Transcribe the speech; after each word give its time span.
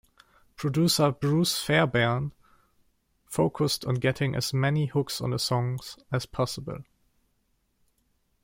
Producer 0.55 1.11
Bruce 1.11 1.59
Fairbairn 1.61 2.31
focused 3.27 3.85
on 3.85 3.93
getting 3.93 4.33
as 4.35 4.51
many 4.51 4.87
hooks 4.87 5.21
on 5.21 5.29
the 5.29 5.37
songs 5.37 5.95
as 6.11 6.25
possible. 6.25 6.79